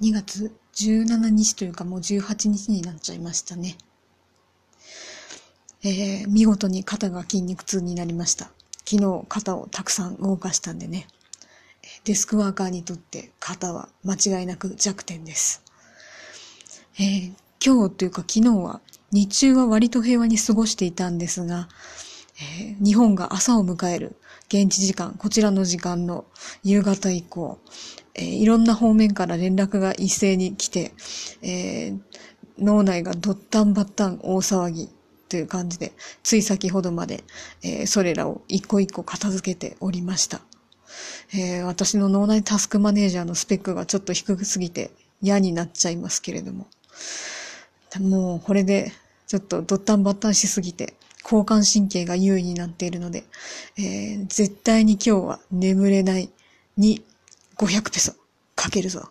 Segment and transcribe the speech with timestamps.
[0.00, 3.76] 2月17日というかもう18日になっちゃいましたね。
[5.82, 8.50] えー、見事に肩が筋肉痛になりました。
[8.86, 11.06] 昨日肩をたくさん動かしたんでね。
[12.04, 15.62] デスクワーカーにとって肩は間違いなく弱点です。
[16.98, 17.32] えー、
[17.64, 18.80] 今日というか昨日は
[19.12, 21.68] 日中は割と平和に過ごしていたんですが、
[22.36, 24.16] えー、日本が朝を迎える
[24.48, 26.24] 現地時間、こちらの時間の
[26.62, 27.58] 夕方以降、
[28.14, 30.92] えー、いろんな方面から連絡が一斉に来て、
[31.42, 31.98] えー、
[32.58, 34.90] 脳内がドッタンバッタン大騒ぎ
[35.28, 37.24] という感じで、つい先ほどまで、
[37.62, 40.40] え、それらを一個一個片付けておりました。
[41.32, 44.90] え、私の脳内タスクマネージャーのスペックがちょっと低すぎて
[45.22, 46.66] 嫌になっちゃいますけれども。
[48.00, 48.92] もうこれで
[49.26, 53.24] ちょっとドッタンバッタンしすぎて交感神経が優位になっているので、
[53.78, 56.30] えー、絶対に今日は眠れない
[56.76, 57.02] に
[57.56, 58.12] 500ペソ
[58.54, 59.08] かけるぞ。